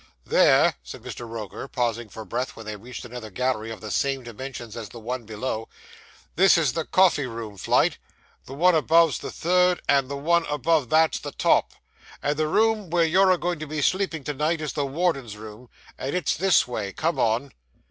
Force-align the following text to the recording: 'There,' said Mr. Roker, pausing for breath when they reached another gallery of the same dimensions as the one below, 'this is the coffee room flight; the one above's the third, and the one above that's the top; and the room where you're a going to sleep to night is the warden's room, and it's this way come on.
'There,' 0.25 0.73
said 0.81 1.03
Mr. 1.03 1.29
Roker, 1.29 1.67
pausing 1.67 2.09
for 2.09 2.25
breath 2.25 2.55
when 2.55 2.65
they 2.65 2.75
reached 2.75 3.05
another 3.05 3.29
gallery 3.29 3.69
of 3.69 3.81
the 3.81 3.91
same 3.91 4.23
dimensions 4.23 4.75
as 4.75 4.89
the 4.89 4.99
one 4.99 5.25
below, 5.25 5.69
'this 6.35 6.57
is 6.57 6.73
the 6.73 6.85
coffee 6.85 7.27
room 7.27 7.55
flight; 7.55 7.99
the 8.47 8.53
one 8.55 8.73
above's 8.73 9.19
the 9.19 9.29
third, 9.29 9.79
and 9.87 10.09
the 10.09 10.17
one 10.17 10.47
above 10.49 10.89
that's 10.89 11.19
the 11.19 11.31
top; 11.31 11.73
and 12.23 12.35
the 12.37 12.47
room 12.47 12.89
where 12.89 13.05
you're 13.05 13.29
a 13.29 13.37
going 13.37 13.59
to 13.59 13.81
sleep 13.83 14.09
to 14.25 14.33
night 14.33 14.59
is 14.59 14.73
the 14.73 14.87
warden's 14.87 15.37
room, 15.37 15.69
and 15.99 16.15
it's 16.15 16.35
this 16.35 16.67
way 16.67 16.91
come 16.91 17.19
on. 17.19 17.51